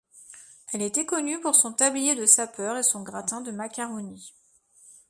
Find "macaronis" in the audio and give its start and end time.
3.51-4.33